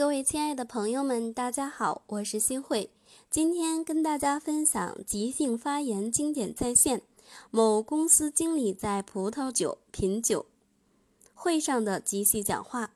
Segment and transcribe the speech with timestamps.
[0.00, 2.88] 各位亲爱的朋友们，大家好，我是新慧。
[3.28, 7.02] 今天跟大家分享即兴发言经典再现。
[7.50, 10.46] 某公司经理在葡萄酒品酒
[11.34, 12.92] 会上的即兴讲话。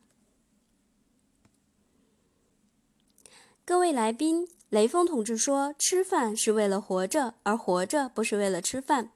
[3.67, 9.11] 各位来宾，雷锋同志说：“吃饭是为了活着，而活着不是为了吃饭。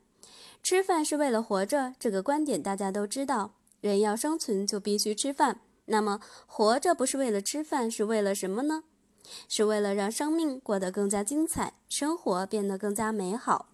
[0.63, 3.55] 吃饭是为了活着，这个观点大家都知道。
[3.81, 8.85] 人要生存，就必须吃饭。”那么，活着不是为了吃饭，是为了什么呢？
[9.49, 13.69] 是为了让生命过得更加精彩，生活变得更加美好。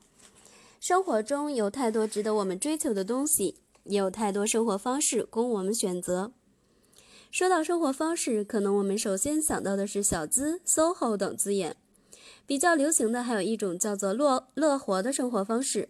[0.80, 6.32] 生活中有太多值得我们追求的东西，也有太多生活方式供我们选择。
[7.30, 11.76] 说到生活方式，可能我们首先想到的是小资、SOHO 等字眼。
[12.46, 15.88] 比较流行的还有一种叫做“乐乐活”的生活方式，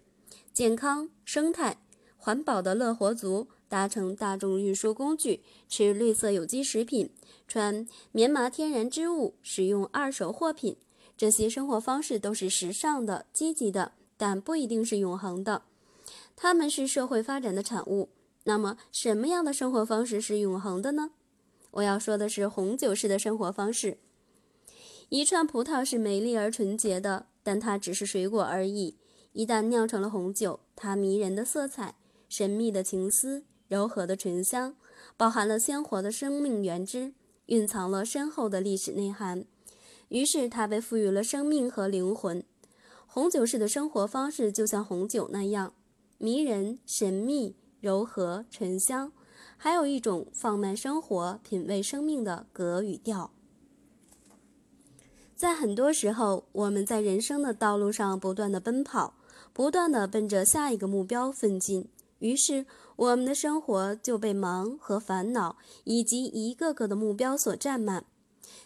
[0.52, 1.79] 健康、生态、
[2.24, 3.48] 环保的乐活族。
[3.69, 7.10] 搭乘大众运输工具，吃绿色有机食品，
[7.46, 10.77] 穿棉麻天然织物，使用二手货品，
[11.18, 15.63] 这些生活方式都是时尚的、积极的，但不一定是永恒的。
[16.35, 18.09] 它们是社会发展的产物。
[18.45, 21.10] 那么，什么样的生活方式是永恒的呢？
[21.73, 23.98] 我要说的是红酒式的生活方式。
[25.10, 28.96] 一串葡萄是美丽而纯洁的，但它只是水果而已。
[29.32, 31.96] 一旦酿成了红酒，它迷人的色彩，
[32.37, 33.45] 神秘的情思。
[33.68, 34.74] 柔和的醇香，
[35.16, 37.15] 包含了鲜活的生命原汁，
[37.46, 39.45] 蕴藏了深厚的历史内涵。
[40.09, 42.43] 于是，它被赋予了生命和灵魂。
[43.07, 45.74] 红酒式的生活方式就像红酒那样
[46.18, 49.13] 迷人、神秘、柔和、醇香，
[49.57, 53.30] 还有一种放慢生活、品味生命的格语调。
[55.37, 59.15] 在很多时候，我们在人生的道路上不断的奔跑，
[59.52, 61.88] 不断的奔着下一个目标奋进。
[62.20, 68.04] 于是，我们的生活就被忙和烦恼以及一个个的目标所占满，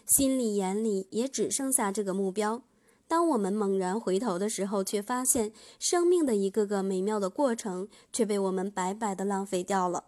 [0.05, 2.61] 心里眼里也只剩下这个目标。
[3.07, 10.05] 当我们猛然回头的时候，却发现生命的一个个美妙的过程却被我们白白的浪费掉了，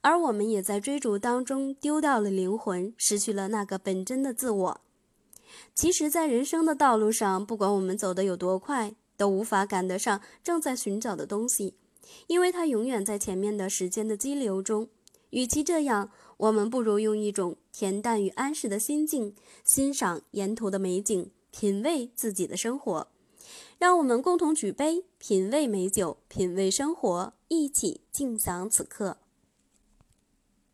[0.00, 4.80] 而我们也在追逐当中丢掉了灵魂，失去了那个本真的自我。
[5.74, 11.76] 其实，在人生的道路上，不管我们走得有多快，都无法赶得上正在寻找的东西。
[12.26, 14.88] 因为它永远在前面的时间的激流中，
[15.30, 23.08] 与其这样，我们不如用一种恬淡与安适的心境，欣赏沿途的美景，品味自己的生活。
[23.78, 29.18] 让我们共同举杯，品味美酒，品味生活，一起静享此刻。